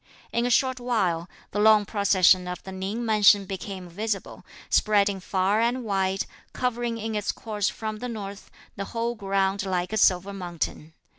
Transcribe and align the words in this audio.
In 0.33 0.47
a 0.47 0.49
short 0.49 0.79
while, 0.79 1.29
the 1.51 1.59
long 1.59 1.85
procession 1.85 2.47
of 2.47 2.63
the 2.63 2.71
Ning 2.71 3.05
mansion 3.05 3.45
became 3.45 3.87
visible, 3.87 4.43
spreading 4.67 5.19
far 5.19 5.59
and 5.61 5.83
wide, 5.83 6.25
covering 6.53 6.97
in 6.97 7.13
its 7.13 7.31
course 7.31 7.69
from 7.69 7.97
the 7.99 8.09
north, 8.09 8.49
the 8.75 8.85
whole 8.97 9.13
ground 9.13 9.63
like 9.63 9.93
a 9.93 9.97
silver 9.97 10.33
mountain. 10.33 10.93